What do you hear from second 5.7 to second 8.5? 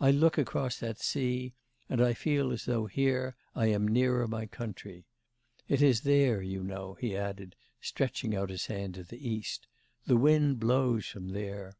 is there, you know,' he added, stretching out